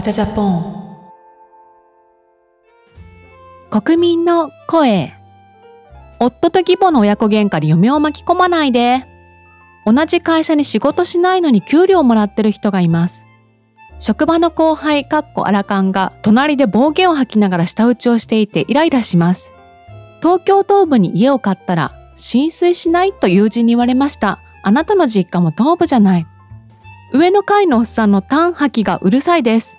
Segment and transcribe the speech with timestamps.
[0.00, 1.10] バチャジャポン。
[3.68, 5.12] 国民の声。
[6.18, 9.04] 夫と義母の親子喧嘩で嫁を巻き込まないで。
[9.84, 13.26] 同じ会社に仕事しないのに給料もらってる人がいます。
[13.98, 19.52] 職場の後輩かっこアラカンが隣で暴言を吐きながら舌打ちをしていてイライラします。
[20.22, 24.38] 東京東部に家を買ったら浸水しないと友人に言われました。
[24.62, 26.26] あなたの実家も東部じゃない。
[27.12, 29.76] 上の階のおっさんのタン吐きがうるさいです。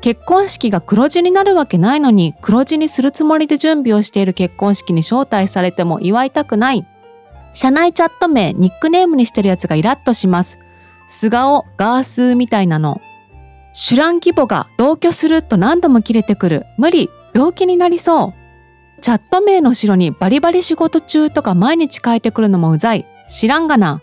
[0.00, 6.86] 結婚式が黒字になるわけないのに黒字にするつもりで準備をしている結婚式に招待されても祝いたくない。
[7.52, 10.58] 社内チャット名、ニックネームにしてるやつがイラッとします。
[11.08, 13.00] 素顔、ガースーみたいなの。
[13.72, 16.66] シュラン規模が同居すると何度も切れてくる。
[16.76, 18.34] 無理、病気になりそう。
[19.00, 23.06] チャット名の後ろにバリバリ仕事中とか毎日書いてくるのもうざい。
[23.28, 24.00] 知らんがな。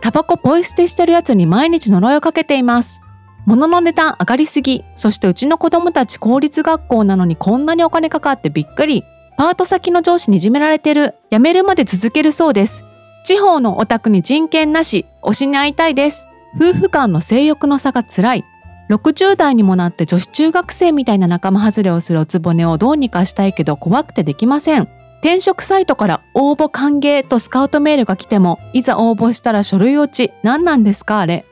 [0.00, 3.02] タバコポイ捨てしてるやつに毎日呪いをかけています。
[3.46, 4.84] 物の値段上がりすぎ。
[4.96, 9.04] そしてうちの子供たち公立学校なのにこんなにお金かかってびっくり。
[9.38, 11.14] パート先の上司にいじめられてる。
[11.30, 12.84] 辞めるまで続けるそうです。
[13.24, 15.06] 地方のお宅に人権なし。
[15.22, 16.26] 推しに会いたいです。
[16.56, 18.44] 夫婦間の性欲の差が辛い。
[18.90, 24.88] 60代にもなって女子中学生みたいな仲間外れをするおつぼねをどうにかしたいけど怖くてできません。
[25.20, 30.32] 転職サイトから応募歓迎とスカウトメールが来ても、いざ応募したら書類落ち。
[30.42, 31.45] 何なんですかあれ。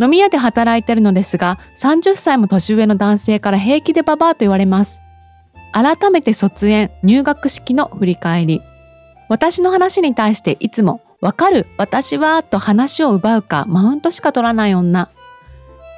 [0.00, 5.02] 飲み屋で働いてるのですが、30歳も年上の男性から平気でババアと言われます。
[5.72, 8.62] 改めて卒園、入学式の振り返り。
[9.28, 15.10] 私の話に対していつも、わかる、私は、と話を奪うか、マウントしか取らない女。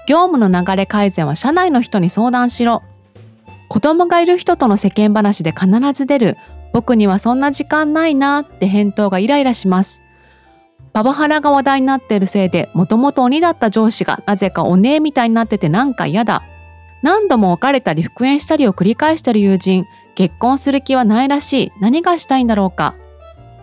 [0.06, 2.82] 業務の流れ改善は社内の人に相談しろ。
[3.68, 6.36] 子供がいる人との世間話で必ず出る、
[6.72, 10.02] 僕にはそんな時間ないなって返答がイライラします。
[10.92, 16.42] パワハラが話題になってるせいで、もともと鬼だった上司がなぜかお姉みたいになっててなんか嫌だ。
[17.02, 21.72] 何度も別れたり復縁したりを繰り返してる友人、結婚する気はないらしい。
[21.80, 22.94] 何がしたいんだろうか。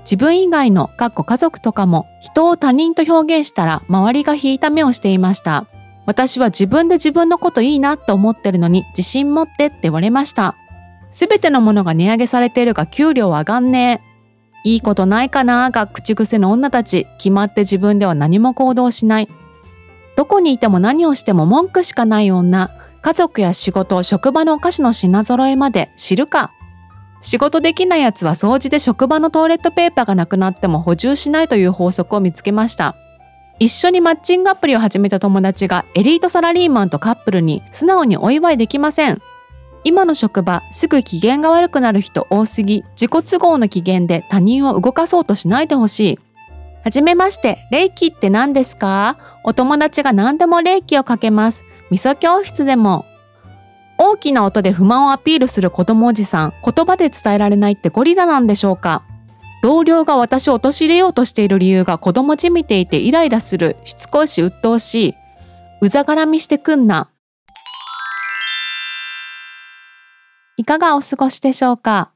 [0.01, 5.65] 自分以外の、かっこ家族とかも、人を他人と表現したら、周りが引いた目をしていました。
[6.05, 10.55] 私は自分で自分のこといいなと思ってるのに、自信持ってって言われました。
[11.11, 14.06] すべてのものが値上げされているが給料は上がんねえ。
[14.63, 19.29] いいことないかなが口癖の女たち、決まって自分では何も行動しない。
[20.15, 26.51] どこにいても何をしても文句しかない女、家族や仕事、職場のお菓子の品揃えまで知るか。
[27.21, 32.95] 仕事できない奴は掃除で職場のトイレットペーパーがなくなっても補充しないという法則を見つけました。
[33.59, 39.21] 一緒にマッチングアプリを始めた友達がエリートサラリーマンとカップルに素直にお祝いできません。
[39.87, 46.19] 今の職場すぐ機嫌が悪くなる人多すぎ自己都合の機嫌で他人を動かそうとしないでほしい。
[46.83, 49.17] はじめまして霊気って何ですか？
[49.45, 51.63] お友達が何でも霊気をかけます。
[51.89, 53.05] 味噌教室でも。
[53.97, 56.53] 大きな音で不満をアピールする子供おじさん。
[56.65, 59.03] 言葉で伝えられないってゴリラなんでしょうか？
[59.63, 63.77] 同僚が私を陥れようとしている理由が子供じみていてイライラする。
[63.85, 65.15] しつこいし鬱陶しい。
[65.79, 67.09] うざがらみしてくんな。
[70.59, 72.09] いかがお過ごしでしょうか？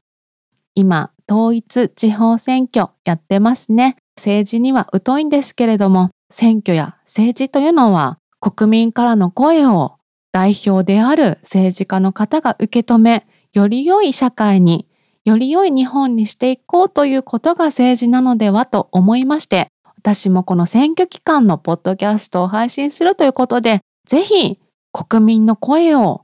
[0.74, 3.96] 今、統一地方選挙やってますね。
[4.16, 9.94] 政治には疎いんですけれども、選挙や政治というのは国民からの声を
[10.32, 14.88] 代表である政治家の方が受け止め、より良い社会に、
[15.24, 24.58] より良い日本にしていこうということが政治なのではと思いまして、私もこの選挙期間のポッドキャストを配信するということで、ぜひ
[24.90, 26.21] 国民の声を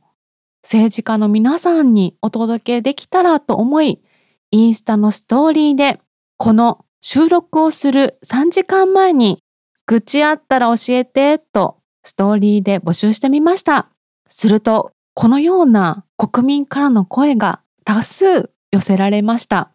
[0.71, 4.03] 政治家の皆さんにお届けできたらと思い、
[4.51, 5.99] インスタのストーリーで
[6.37, 9.43] この収録をする3時間前に
[9.87, 13.89] 愚痴あったら教えてとストーリーで募集してみました。
[14.27, 19.73] すると、このような国民からの声が多数寄せられました。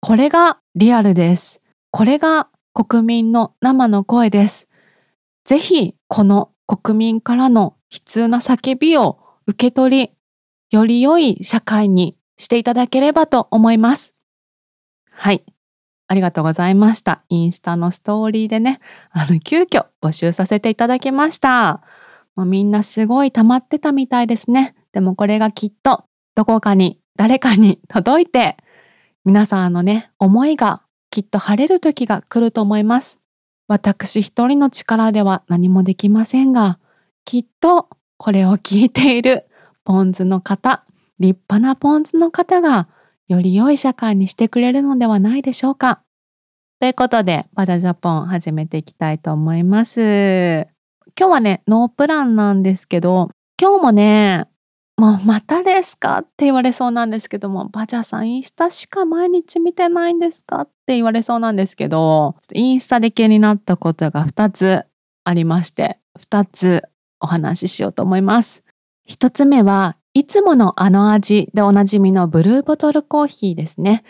[0.00, 1.60] これがリアルです。
[1.90, 4.68] これが国民の生の声です。
[5.44, 10.12] ぜひ、この国民からの悲痛な叫びを受け取り、
[10.70, 14.16] より良い社会にしていただければと思います。
[15.10, 15.44] はい。
[16.06, 17.22] ありがとうございました。
[17.28, 18.80] インスタのストーリーでね、
[19.10, 21.82] あの、急遽募集させていただきました。
[22.36, 24.74] もうみんなすごい溜まってたみたいですね。
[24.92, 28.56] でもこれがきっとどこかに誰かに届いて、
[29.24, 33.20] 皆さんのね、思いがきっと晴れる時が来ると思います。
[33.68, 36.78] 私一人の力では何もできませんが、
[37.24, 39.46] きっとこれを聞いている
[39.84, 40.84] ポン酢の方、
[41.18, 42.88] 立派なポン酢の方が
[43.28, 46.02] より良い社会にしてくれるのではないでしょうか。
[46.80, 50.66] ということで、バジャジャポン始めていきたいと思います。
[51.18, 53.30] 今日はね、ノープランなんですけど、
[53.60, 54.46] 今日もね、
[54.96, 64.84] もうまたですかって言われそうなんですけども、バジャさんインスタしか毎日見てないんですかって言われそうなんですけど、インスタで気になったことが2つ
[65.24, 66.82] ありまして、2つ
[67.20, 68.64] お話ししようと思います。
[69.10, 74.04] 1つ目はいつものあの味でおなじみのブルーボトルコーヒーですね。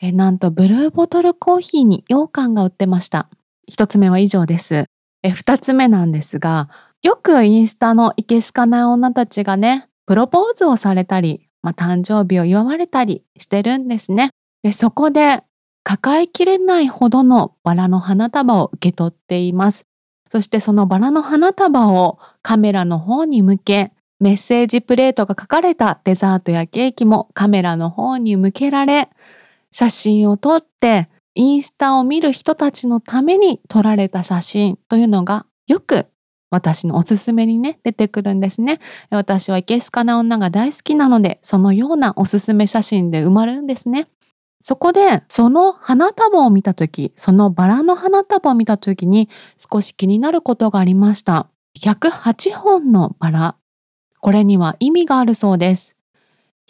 [0.00, 3.28] えなんとブルーボトルコーヒーに羊羹が売ってました。
[3.70, 4.86] 1つ目は以上です。
[5.22, 6.70] え2つ目なんですが、
[7.02, 14.30] よくインスタのいけすかない女たちがね、プロポーズをされたり、まあ、誕生日を祝われたりしてるんですね。
[14.62, 15.42] でそこで
[15.84, 19.84] 抱えきれないほどのバラの花束を受け取っています。
[20.30, 29.08] そしてそのバラの花束をカメラの方に向け、メッセージプレートが書かれたデザートやケーキもカメラの方に向けられ、
[29.72, 36.06] 写真を撮ってインスタを見る人たちのために撮られた写真というのがよく
[36.50, 38.80] 私のおすすめにね、出てくるんですね。
[39.10, 44.08] 私はいけすかな女が大好きなので、そのようなおすすめ写真で生まれるんですね。
[44.60, 51.46] そこで、その花束を見たとき、そのバラの花束を見たときに少し気になることがありました。
[51.78, 53.59] 108本のバラ。
[54.20, 55.96] これには意味があるそうです。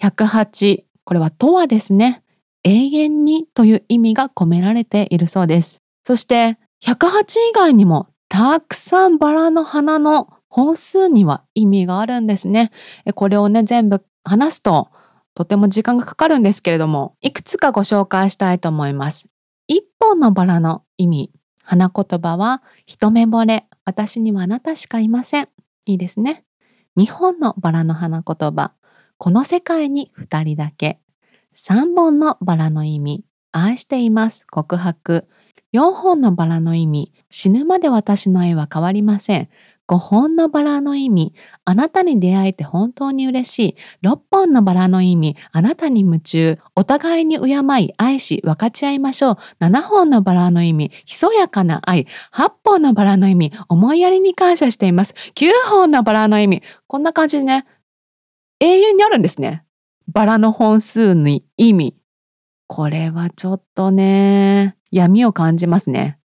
[0.00, 2.22] 108、これはとはですね、
[2.62, 5.82] 永遠にという意味が込められているそうです。
[6.04, 12.70] そして、108以外にもたくさんバラの花の本数には意味があるんですね。
[13.14, 14.88] これをね、全部話すと
[15.34, 19.28] とても時間がかかるんですけれども、いくつかご紹介したいと思います。
[19.68, 21.30] 一本のバラの意味。
[21.62, 23.66] 花言葉は一目惚れ。
[23.84, 25.48] 私にはあなたしかいません。
[25.86, 26.44] いいですね。
[26.96, 28.72] 二本のバラの花言葉。
[29.16, 31.00] この世界に二人だけ。
[31.52, 33.24] 三本のバラの意味。
[33.52, 34.46] 愛しています。
[34.46, 35.28] 告白。
[35.72, 39.48] 4本のバラの意味、死ぬまで私の愛は変わりません。
[39.90, 41.34] 5本のバラの意味、
[41.64, 44.06] あなたに出会えて本当に嬉しい。
[44.06, 46.60] 6本のバラの意味、あなたに夢中。
[46.76, 49.36] お互いに敬い、愛し、分かち合いましょう。
[49.58, 52.06] 7本のバラの意味、ひそやかな愛。
[52.32, 55.12] 8本のバラの意味、思いやりに感謝しています。
[55.34, 57.66] 9本のバラの意味、こんな感じでね、
[58.60, 59.64] 永遠にあるんですね。
[60.06, 61.96] バラの本数に意味。
[62.68, 66.19] これはちょっとね、闇を感じますね。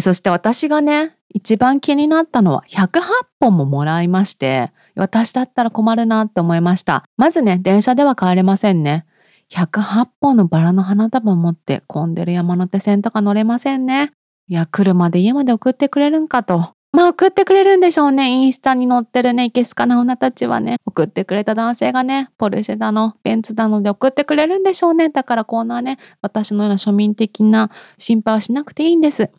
[0.00, 3.00] そして私がね、一番気になったのは108
[3.40, 7.04] 本ももらいまして、私だったら困るなって思いました。
[7.16, 9.06] まずね、電車では帰れませんね。
[9.50, 14.12] 108本のバラの花束持って混んでる山手線とか乗れませんね。
[14.48, 16.70] いや、車で家まで送ってくれるんかと。
[16.92, 18.28] まあ送ってくれるんでしょうね。
[18.28, 25.10] インスタに載ってるね、いけすかな女たちはね、送ってくれた男性がね、ポルシェだの、ベンツだので送ってくれるんでしょうね。
[25.10, 29.30] だからこんなね、私のような庶民的な心配はしなくていいんです。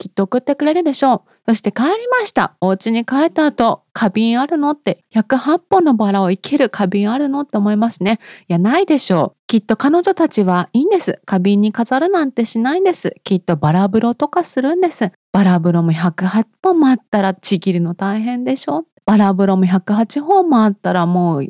[0.00, 1.30] きっと送ってくれるでしょう。
[1.48, 2.56] そして帰りました。
[2.62, 8.18] お家に帰った後、花瓶あるのって108本のバラを生ける花瓶あるのって思いますね。
[8.48, 9.40] いや、ないでしょう。
[9.46, 11.20] きっと彼女たちはいいんです。
[11.26, 13.14] 花瓶に飾るなんてしないんです。
[13.24, 15.12] きっとバラ風呂とかするんです。
[15.32, 18.86] バラ風呂も108本もあったらちぎるの大変でしょ。
[19.04, 21.42] バラ風呂も108本もあったらもう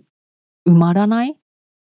[0.67, 1.35] 埋まらないっ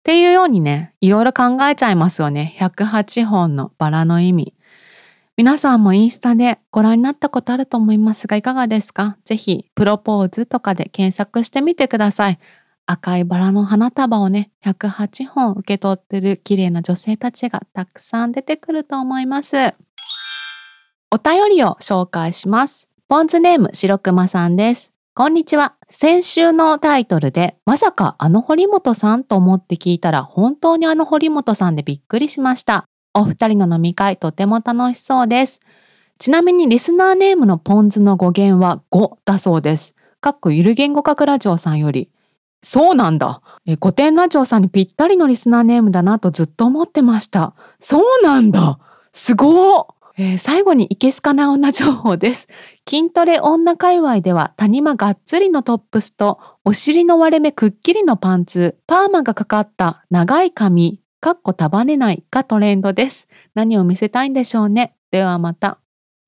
[0.03, 2.56] ていうようにね、いろいろ考えちゃいますよね。
[2.59, 4.53] 108本のバラの意味。
[5.35, 9.18] 皆さんもインスタでご覧になったことあると思いますがいかがですか？
[9.25, 12.39] ぜひプロポーズとかで検索してみてください。
[12.85, 19.73] 赤いバラの花束をね、108本受け取ってる綺麗な女性たちがたくさん出てくると思います。
[21.09, 22.90] お便りを紹介します。
[23.07, 24.94] ポンズネーム白熊さんです。
[25.16, 25.73] こんにちは。
[25.90, 32.85] 先週のタイトルで、まさかあの堀本さんと思って聞いたら、本当にあの堀本さんでびっくりしました。
[33.13, 35.59] お二人の飲み会とても楽しそうです。
[36.19, 39.95] ちなみにリスナーネームのポンズの語源は5だそうです。
[40.21, 42.09] かっこゆる言語学ラジオさんより。
[42.61, 43.41] そうなんだ。
[43.65, 47.53] え古典ラジオさんにぴったりのリスナーネームだなとずっと思ってました。
[47.79, 48.79] そうなんだ。
[49.11, 49.85] すごー。
[50.15, 52.47] えー、最後にいけすかな女情報です。
[52.87, 63.30] 筋トレ女界隈では谷間がっつりのトップスとお尻の割れ目くっきりのパンツ、パーマがかかった長い髪、かっこ束ねないがトレンドです。
[63.56, 64.97] 何を見せたいんでしょうね。
[65.09, 65.80] ではまた。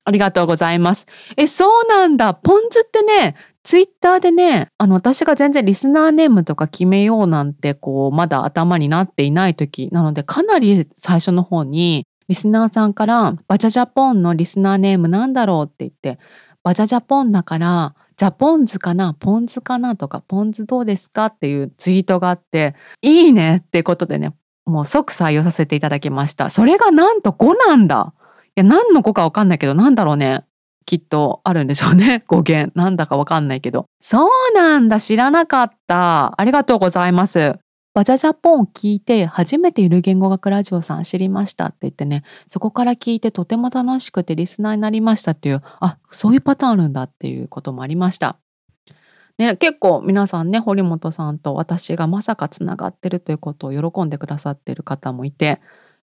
[0.06, 1.06] ありがとうございます。
[1.36, 2.32] え、そうなんだ。
[2.32, 16.18] ポンズってね、ツイッターでね、あの、私が全然リスナーネームとか決めようなんて、こう、まだ頭になっていない時なので、かなり最初の方に、リスナーさんから、バジャジャポンのリスナーネームなんだろうって言って、
[16.62, 24.32] バジャジャポンだから、ジャポンズかなポンズかなとか、ポンズどうですかっていうツイートがあって、いいねってことでね、
[24.66, 26.50] もう即採用させていただきました。
[26.50, 28.12] それがなんと5なんだ。
[28.56, 30.44] いや、何の5かわかんないけど、なんだろうね。
[30.86, 32.24] きっとあるんでしょうね。
[32.28, 32.72] 語源。
[32.74, 33.86] なんだかわかんないけど。
[34.00, 35.00] そうなんだ。
[35.00, 36.40] 知らなかった。
[36.40, 37.58] ありがとうございます。
[37.94, 48.36] バジャジャポンを聞いて初めてゆる言語学ラジオさん知りましたって言ってね、そこから聞いてとても楽しくてリスナーになりましたっていう、あ、そういうパターンあるんだっていうこともありました。
[49.38, 55.60] ね、結構皆さんね、堀本さんと私がまさかつながってるということを喜んでくださってる方もいて、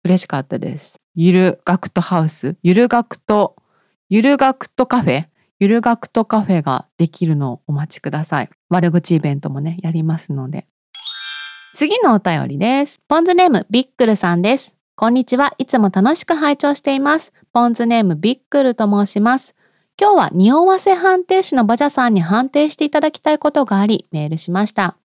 [0.05, 1.01] 嬉しかったです。
[1.15, 3.55] ゆるガクトハウス、ゆるガクト、
[4.09, 5.27] ゆるガクトカフェ、
[5.61, 8.51] ゆるガクトカフェができるのをお待ちください。
[8.69, 10.67] 悪口イベントもね、やりますので。
[11.75, 13.01] 次のお便りです。
[13.07, 14.77] ポンズネームビックルさんです。
[14.97, 15.55] こんにちは。
[15.59, 17.33] いつも楽しく拝聴しています。
[17.53, 19.55] ポンズネームビックルと申します。
[20.03, 24.97] 今日は匂わせ判定士のバジャさんに判定していただきたいことがあり、メールしました。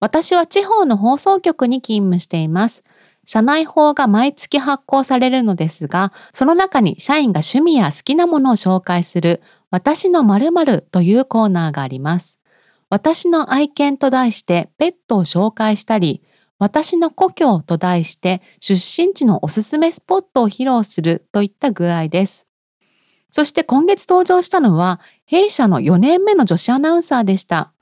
[0.00, 2.82] 私は地方の放送局に勤務しています。
[3.26, 12.38] 社内法が毎月発行されるのですが、その中に社員が趣味や好きなものを紹介する私の〇〇というコーナーがあります。
[12.88, 16.22] 私の愛犬と題してペットを紹介したり、
[16.58, 22.46] 私の故郷と題して出身地のおすすめスポットを披露するといった具合です。
[23.30, 27.72] そして今月登場したのは弊社の4年目の女子アナウンサーでした。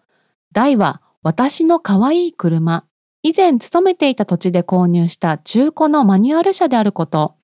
[0.53, 2.85] 題は私の可愛い車。
[3.23, 7.35] 以前勤めていた土地で購入した中古のマニュアル車であること。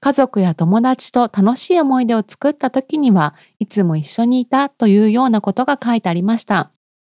[0.00, 6.72] 家族や友達と楽しい思い出を作った時にはいつも一緒にいたというようなことが書いてありました。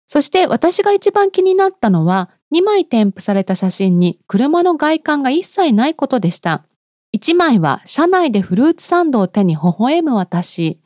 [0.07, 6.67] そして私が一番気になったのは2枚添付された写真に車の外観が一切ないことでした。
[7.15, 10.81] 1枚は車内でフルーツサンドを手に微笑む私。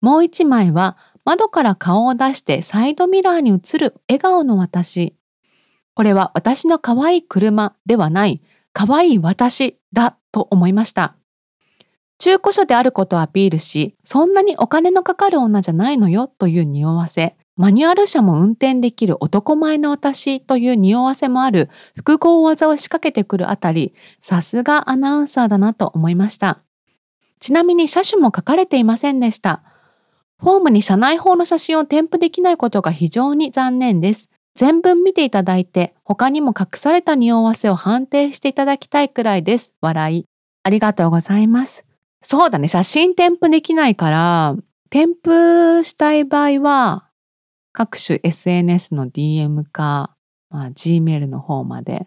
[0.00, 5.16] もう1枚は窓から顔を出してサイドミラーに映る笑顔の私。
[5.94, 11.16] これは私の可愛い車ではない可愛い私だと思いました。
[12.18, 17.34] 中古車であることをアピールし、そんなにお金のかかる女じゃないのよという匂わせ。
[17.56, 26.60] マニュアル車も運転できる男前の私という匂わせもある複合技を仕掛けてくるあたり、さすがアナウンサーだなと思いました。
[27.40, 29.62] ちなみに車種も書かれていませんでした。
[30.38, 34.30] フォームに車内法の写真を添付できないことが非常に残念です。
[34.54, 39.74] 全文見ていただいて、他にも隠された匂わせを判定していただきたいくらいです。
[39.80, 40.26] 笑い。
[40.64, 41.84] ありがとうございます。
[42.22, 42.68] そうだね。
[42.68, 44.56] 写真添付できないから、
[44.90, 47.08] 添付したい場合は、
[47.72, 50.14] 各種 SNS の DM か、
[50.50, 52.06] まあ、Gmail の方まで、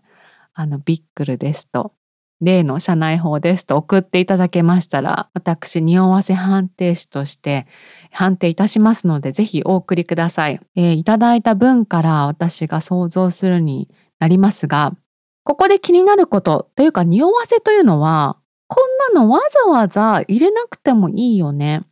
[0.54, 1.94] あの、ビックルですと、
[2.42, 7.66] 例の社内法ですと送っていただけましたら、私、匂わせ判定士として
[8.12, 10.60] 判定いたしますので、ぜひお送りください。
[10.76, 14.96] えー、いただいた分から私が想像するになりますが、
[15.44, 18.82] ここで気になることというか、匂わせというのは、こ
[19.12, 21.84] んなのわざわざ入れなくてもいいよね。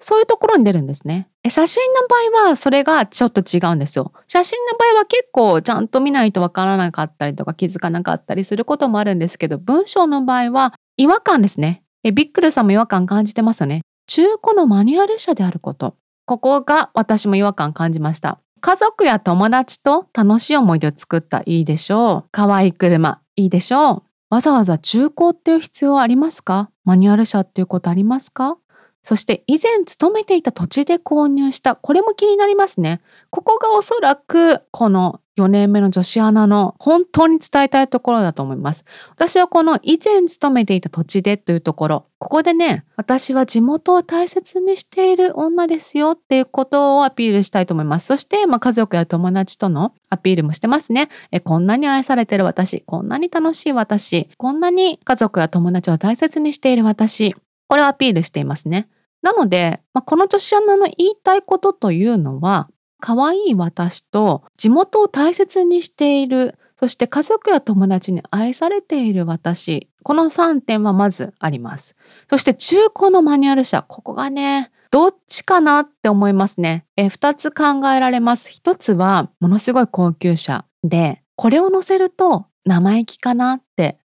[0.00, 1.28] そういうところに出るんですね。
[1.48, 2.00] 写真の
[2.32, 4.12] 場合はそれがちょっと違うんですよ。
[4.26, 11.82] 写真の場合は結構ちゃんと見ないとわからなかったりとか気づかなかったりすることもあるんですけど、文章の場合は違和感ですね。
[12.02, 13.82] えビックルさんも違和感感じてますよね。
[14.06, 15.96] 中古のマニュアル車であること。
[16.24, 18.38] ここが私も違和感感じました。
[18.62, 22.28] 家族や友達と楽しい思い出を作ったいいでしょう。
[22.30, 24.02] 可愛い車いいでしょう。
[24.30, 26.70] わざわざ中古っていう必要ありますか？
[26.84, 28.56] マニュアル車っていうことありますか？
[29.02, 33.00] そして以前勤めていた土地で購入した、これも気になりますね。
[33.30, 38.84] ここがおそらくこの4年目の女子アナの本当に伝えたいところだと思います。
[39.10, 48.06] 私はこの以前勤めていた土地でというところ、ここでね、私は地元を大切にしている女ですよっていうことをアピールしたいと思います。
[48.06, 51.08] そして、まあ、家族や友達とのアピールもしてますね。
[51.32, 57.34] えこんなに愛されてる私、こんなに楽しい私、こんなに家族や友達を大切にしている私、
[57.70, 58.88] これをアピールしていますね。
[59.22, 71.94] なので、まあ、この女子アナの言いたいことというのは、可愛い私と地元を大切にしている、そして家族や友達に愛されている私、この3点はまずあります。
[72.28, 76.86] そして中古のマニュアル車、ここがね、どっちかなって思いますね。
[76.96, 78.50] え2つ考えられます。
[78.50, 83.99] 1つはものすごい高級車で、これを乗せると生意気かなって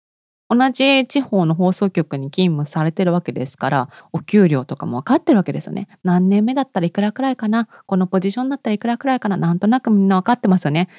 [0.53, 5.87] 同じ地方の放送局に勤務されてるわけですから、お給料とかも分かってるわけですよね。
[6.03, 7.69] 何年目だったらいくらくらいかな？
[7.85, 9.37] このポジションだったらいくらくらいかな？
[9.37, 10.89] なんとなくみんな分かってますよね。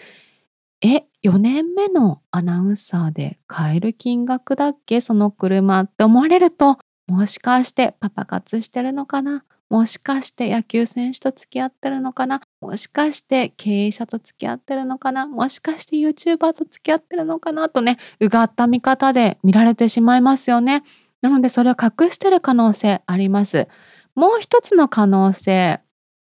[0.81, 5.03] え、4年目のアナウンサーで買える金額だっけ？
[5.03, 9.45] その車って思われると、もしかしてパパ活してるのかな？
[9.73, 12.43] もしかして野球選手と付き合ってるのかな？
[12.61, 15.27] もしかして経営者と付き合ってるのかな？
[15.27, 17.71] もしかして YouTuber と付き合ってるのかな？
[17.71, 20.85] とね、うがった見方で見られてしまいますよね。
[21.23, 23.67] なのでそれを隠してる可能性あります。
[24.15, 25.81] もう一つの可能性。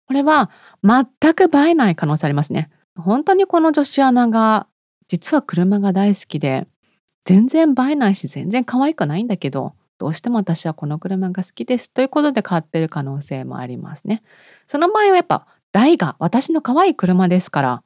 [0.06, 0.50] これは
[0.82, 2.70] 全く映えない可能性ありますね。
[2.96, 4.68] 本当にこの女子アナが
[5.06, 6.66] 実は車が大好きで
[7.26, 9.74] 全然映えないし全然可愛くないんだけど
[10.04, 14.22] どうしても私はこの車が好きですということで買ってる可能性もありますね。
[14.66, 17.82] その場合はやっぱ台が私の可愛い車ですから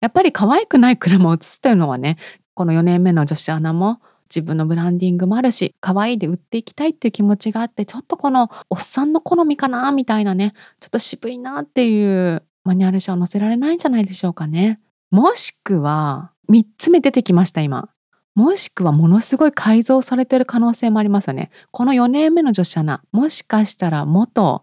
[0.00, 2.16] やっぱり可愛くない車を映すというのはね
[2.54, 14.80] この4年目の女子アナも自分のブランディングもあるし可愛いで売っていきたいっていう気持ちがあってちょっとこのおっさんの好みかなみたいなねちょっと渋いなっていうマニュアル車を載せられないんじゃないでしょうかね。
[15.12, 17.89] もしくは3つ目出てきました今。
[18.34, 21.50] もしくはものすごい改造されてる可能性もありますよね。
[21.70, 24.62] この4年目の女子アナ、もしかしたら元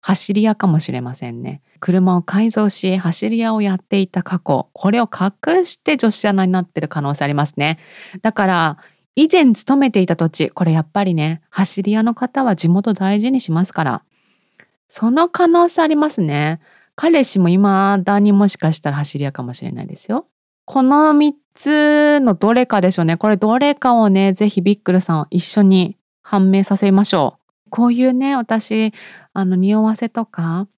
[0.00, 1.60] 走り屋かもしれませんね。
[1.80, 7.78] 車を改造し走り屋をやっていた過去、これを隠して女子アナになってる可能性ありますね。
[8.22, 8.78] だから
[9.16, 14.02] 以前勤めていた土地、これやっぱりね、走り屋の方は地元大事にしますから。
[14.88, 16.60] その可能性ありますね。
[16.94, 20.26] 彼氏も未だにもしかしたら走り屋かもしれないですよ。
[20.70, 23.16] この3つのどれかでしょうね。
[23.16, 27.70] これどれかをね、ぜひビックルさん一緒に判明させましょう。
[27.70, 28.92] こういうね、私、
[29.32, 30.68] あの、匂わせとか、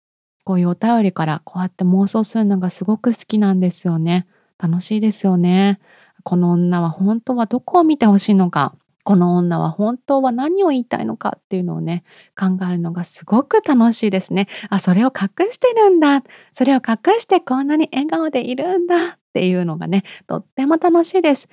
[0.45, 4.29] こういうお便りからこうやって妄想するのがすごく好きなんですよね。
[4.63, 5.81] 楽しいですよね。
[6.23, 12.05] この女は本当はどこを見てほしいのかこの女は本当は何を言いたいのかっていうのをね
[12.39, 14.47] 考えるのがすごく楽しいですね。
[14.69, 21.49] あそれを隠してるんだそれを隠してこんなに笑顔でいるんだっていうのがねとっても楽しいです。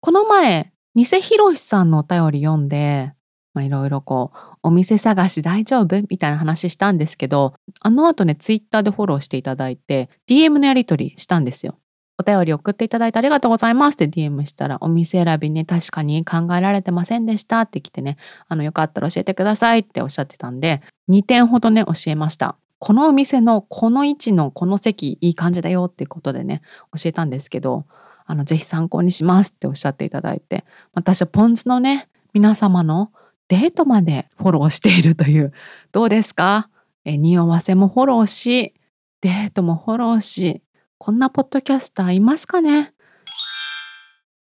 [0.00, 3.12] この前偽ひろしさんのお便り読んで
[3.58, 6.02] いろいろこうお店探し大丈夫？
[6.08, 11.78] みたいな話したんですけどあの後ねツイッターでフォローしていただいて DM のやり取りしたんですよ。
[12.18, 18.16] お便り送っていただいてありがとうございますって DM したら、お店選びね、確かに考えられてませんでしたって来てね、
[18.48, 22.56] あの、よかったら教えてくださいっておっしゃってたんで、2点ほどね、教えました。
[22.84, 26.62] このお店のこの位置のこの席いい感じだよっていうことでね、
[27.00, 27.86] 教えたんですけど、
[28.26, 33.12] あの、ぜひ参考にしますっておっしゃっていただいて、私はポン酢のね、皆様の
[33.46, 35.52] デートまでフォローしているという、
[35.92, 36.70] どうですか？
[37.04, 38.74] え匂わせもフォローし、
[39.20, 40.60] デートもフォローし、
[40.98, 42.94] こんなポッドキャスターいますかね？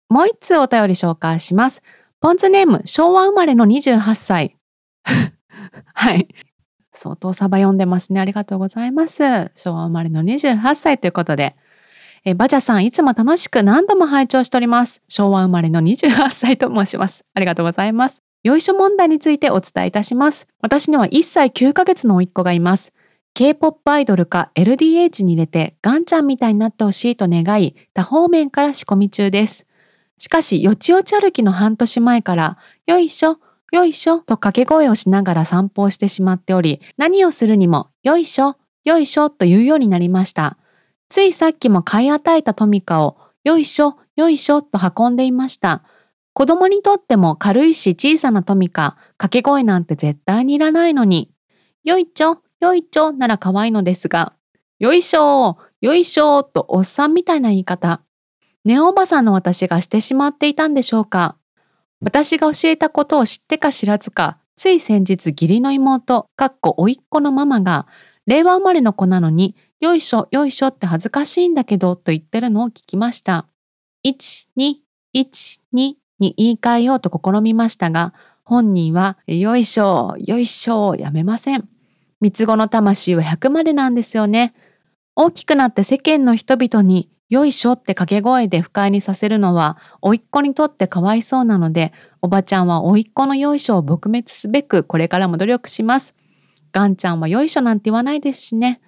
[0.09, 1.83] もう一通お便り紹介します。
[2.21, 4.57] ポンズネーム、昭和生まれの28歳。
[5.93, 6.27] はい。
[6.93, 8.21] 相当サバ読んでますね。
[8.21, 9.51] ありがとうございます。
[9.55, 11.57] 昭和生まれの28歳ということで。
[12.25, 15.03] えバジャさん、いつも楽しく何度も拝聴しております。
[15.09, 17.25] 昭和生まれの28歳と申します。
[17.33, 18.23] ありがとうございます。
[18.43, 20.47] よいしょ問題についてお伝えいたします。
[20.61, 22.93] 私には1歳9ヶ月の甥っ子がいます。
[23.35, 29.67] K-POP アイドルか LDH に入れてガンちゃんみたいになってほしいと願い、多方面から仕込み中です。
[30.19, 33.39] しかし、よちよち歩きの半年前から、よいしょ、
[33.73, 40.59] よいしょと掛け声をしながら散歩をしてしまっており、何をするにも、よいしょ、よいしょと言うようになりました。
[41.09, 45.83] ついさっきも買い与えたトミカを、よいしょ、よいしょと運んでいました。
[46.33, 51.31] 子供にとっても軽いし小さなトミカ、掛け声なんて絶対にいらないのに、
[51.85, 54.35] よいちょ、よいちょなら可愛いのですが、
[54.79, 58.03] よいしょよいしょとおっさんみたいな言い方。
[58.65, 61.37] ネおばさんの私がしてしまっていたんでしょうか
[62.03, 67.87] 私が教えたことを知ってか知らずか、つい先日義理の妹、かっこおいっ子のママが、
[68.27, 73.47] 令和生まれの子なのに、よいしょよいしょって恥ずかしいんだけどと言ってるのを聞きました。
[74.07, 74.75] 1、2、
[75.15, 81.69] 1、2に言い換えようと試みましたが、本人は、よいしょ、よいしょ、やめません。
[82.21, 84.55] 三つ子の魂は100までなんですよね。
[85.17, 96.17] 大きくなって世間の人々によいしょって掛け声で不快にさせるのは、甥っ子にとってかわいそうなので、おばちゃんは甥っ子のよいしょを撲滅すべくこれからも努力します。
[96.73, 98.81] ガンちゃんはよいしょなんて言わないですしね。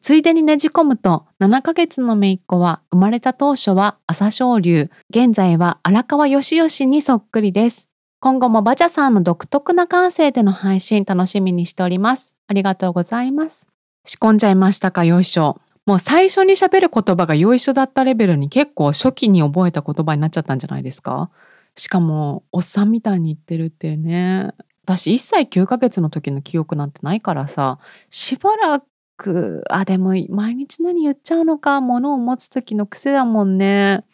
[0.00, 7.88] ついでにねじ込むと、7ヶ月の姪っ子は生まれた当初は朝青龍、現在は荒川よしよしにそっくりです。
[8.20, 12.36] 今後もバジャさんの独特な感性での配信楽しみにしております。
[12.48, 13.66] ありがとうございます。
[14.04, 15.60] 仕込んじゃいましたか、よいしょ。
[15.84, 21.30] もう最初に喋る言葉がよいしょだったレベルに結構初期に覚えた言葉になっちゃったんじゃないですか？
[21.74, 24.52] しかも、おっさんみたいに言ってるっていうね。
[24.84, 27.78] 私1歳9ヶ月の時の記憶なんてないからさ、
[28.10, 28.82] しばら
[29.16, 34.04] く、あ、でも毎日何言っちゃうのか、物を持つ時の癖だもんね。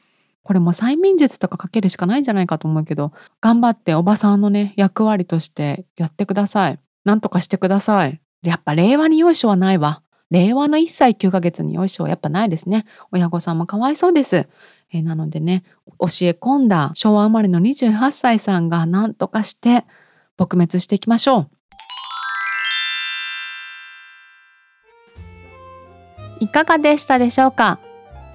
[0.43, 6.79] これも催眠術とかかけるしかないんじゃないかと思うけど、頑張っておばさんのね、役割としてやってください。
[7.05, 8.21] なんとかしてください。
[8.43, 10.03] やっぱ令和によいしょはないわ。
[10.31, 12.85] 令和の1歳9ヶ月によいしょはやっぱないですね。
[13.13, 14.49] 親御さんもかわいそうです。
[14.93, 15.65] えー、なのでね、
[15.99, 19.85] 教え込んだ昭和生まれの28歳さんが何とかして
[20.39, 21.51] 撲滅していきましょう。
[26.41, 27.81] いかがでしたでしょうか？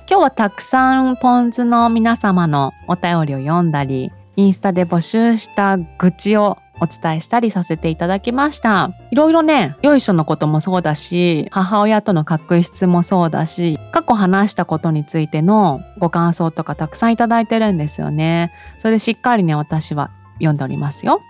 [0.10, 8.92] 今日はたくさんポン酢の皆様のお便りを読んだり、インスタで募集した愚痴をお伝えしたりさせていただきました。
[9.12, 18.52] いろいろね、よいしょのこともそうだし、母親との確執もそうだし、過去話したことについてのご感想とかたくさんいただいてるんですよね。
[18.80, 21.22] それしっかりね、私は読んでおりますよ。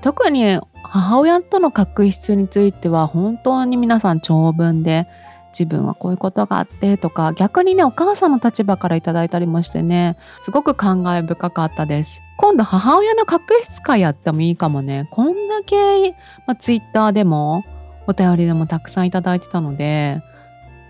[0.00, 5.06] 特に母親との確執については本当に皆さん長文で
[5.50, 12.22] 自分はこういうことがあってとか逆にねお母さんの立場からいただいたりもしてねすごく感慨深かったです。
[12.36, 15.08] 今度母親の確執会やってもいいかもね。
[15.10, 16.10] こんだけ、
[16.46, 17.64] まあ、ツイッターでも
[18.06, 20.22] お便りでもたくさんいただいてたので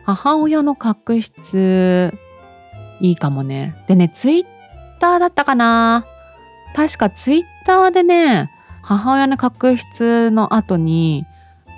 [0.07, 2.13] 母親の確執
[3.01, 3.75] いいかもね。
[3.89, 4.47] でねツイッ
[5.01, 6.05] ターだったかな。
[6.75, 8.51] 確かツイッターでね
[8.83, 11.27] 母親の確執の後に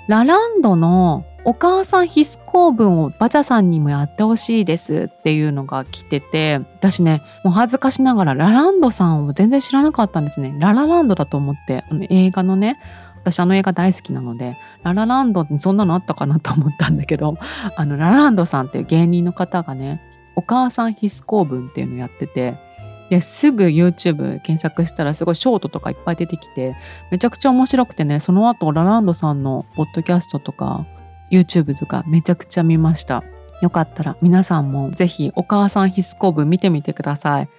[0.07, 10.55] ラランドのお母さん必須公文をバチャさんにもやってほしいですっていうのが来てて私ねもう恥ずかしながらラランドさんを全然知らなかったんですね。
[10.57, 12.79] ララランドだと思ってあの映画のね
[13.23, 17.37] 私あの映画大好きなのでララランドにそんなのあったかなと思ったんだけど
[17.75, 20.01] あのラランドさんっていう芸人の方がね
[20.35, 22.55] お母さん必須公文っていうのをやってて
[23.09, 26.75] ですぐ YouTube 検索したらすごいショートとかいっぱい出てきて
[27.11, 30.85] めちゃくちゃ面白くてねその後ラランドさんのポッドキャストとか
[31.33, 33.23] YouTube とかめちゃくちゃ見ました。
[33.61, 37.49] よかったら皆さんもぜひお母さん必須公文見てみてください。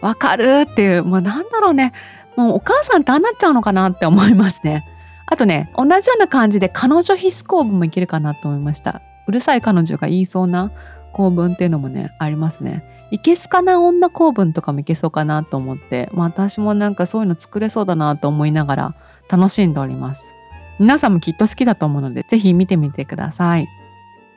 [0.00, 1.92] わかるっていう、もうなんだろうね。
[2.36, 4.84] もうお母さんってああなっちゃうのかなって思いますね。
[5.26, 9.02] あとね、同じような感じで彼女必須公文もいけるかなと思いました。
[9.26, 10.72] うるさい彼女が言いそうな
[11.12, 12.82] 公文っていうのもね、ありますね。
[13.10, 18.94] いけすかな女公文とかもいけそうかなと思って、まあ私もなんかそういうの作れそうだなと思いながら
[19.28, 20.34] 楽しんでおります。
[20.80, 23.68] 皆さんもきっと好きだと思うので、ぜひ見てみてください。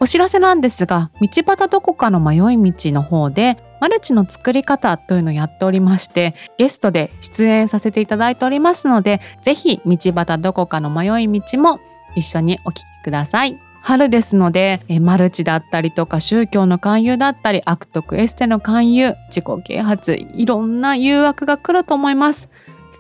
[0.02, 11.80] お知らせなんですが、道端どこかの迷い道の方で、マルチの作り方というのをやっておりまして、ゲストで出演させていただいておりますので、ぜひ道端どこかの迷い道も
[12.14, 13.58] 一緒にお聞きください。
[13.82, 22.50] 春ですのでえマルチだったりとか宗教の勧誘だったり悪徳エステの勧誘自己啓発いろんな誘惑が来ると思います。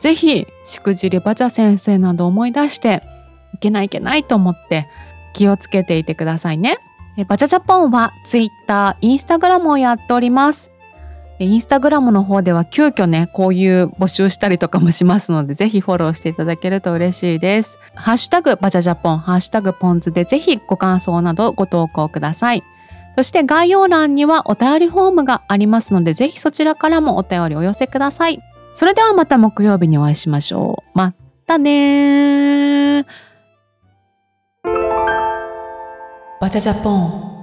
[0.01, 3.01] ぜひしくじりバチャ先生など思い出して
[3.63, 4.88] けないいけないと思って
[5.34, 6.78] 気をつけていてくださいね。
[7.28, 10.71] バチャジャポンは Twitter、Instagram をやっております。
[11.39, 17.80] インスタグラムの方では急遽ね、こういう募集したりとかもしますので、ぜひフォローしていただけると嬉しいです。
[17.95, 22.63] ハッシュタグバチャジャポン、ハッシュタグポンズでぜひご感想などご投稿ください。
[23.15, 28.39] そして概要欄にはお便りフォームがありますので、ぜひそちらからもお便りお寄せください。
[28.73, 30.97] それではまた木曜日にお会いしましょう。
[30.97, 31.13] ま
[31.45, 33.06] たね
[36.43, 37.42] バチャジャポン